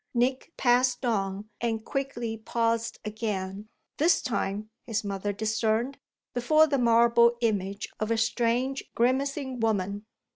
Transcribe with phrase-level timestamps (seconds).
[0.15, 5.99] Nick passed on and quickly paused again; this time, his mother discerned,
[6.33, 10.07] before the marble image of a strange grimacing woman.